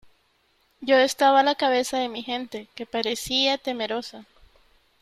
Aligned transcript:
yo 0.79 0.97
estaba 0.97 1.41
a 1.41 1.43
la 1.43 1.53
cabeza 1.53 1.99
de 1.99 2.09
mi 2.09 2.23
gente, 2.23 2.67
que 2.73 2.87
parecía 2.87 3.59
temerosa, 3.59 4.25